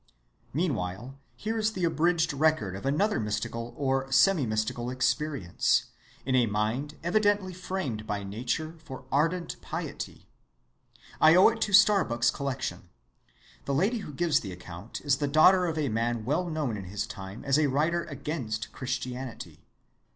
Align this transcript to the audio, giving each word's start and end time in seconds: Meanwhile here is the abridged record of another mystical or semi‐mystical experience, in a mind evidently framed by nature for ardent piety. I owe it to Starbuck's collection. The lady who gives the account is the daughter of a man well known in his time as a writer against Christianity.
Meanwhile 0.51 1.19
here 1.35 1.59
is 1.59 1.73
the 1.73 1.83
abridged 1.85 2.33
record 2.33 2.75
of 2.75 2.87
another 2.87 3.19
mystical 3.19 3.75
or 3.77 4.07
semi‐mystical 4.07 4.91
experience, 4.91 5.91
in 6.25 6.33
a 6.33 6.47
mind 6.47 6.97
evidently 7.03 7.53
framed 7.53 8.07
by 8.07 8.23
nature 8.23 8.73
for 8.83 9.05
ardent 9.11 9.61
piety. 9.61 10.27
I 11.21 11.35
owe 11.35 11.49
it 11.49 11.61
to 11.61 11.71
Starbuck's 11.73 12.31
collection. 12.31 12.89
The 13.65 13.75
lady 13.75 13.99
who 13.99 14.11
gives 14.11 14.39
the 14.39 14.51
account 14.51 15.01
is 15.01 15.17
the 15.17 15.27
daughter 15.27 15.67
of 15.67 15.77
a 15.77 15.87
man 15.87 16.25
well 16.25 16.49
known 16.49 16.77
in 16.77 16.85
his 16.85 17.05
time 17.05 17.45
as 17.45 17.59
a 17.59 17.67
writer 17.69 18.05
against 18.05 18.71
Christianity. 18.71 19.67